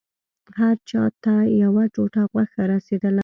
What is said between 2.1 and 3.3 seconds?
غوښه رسېدله.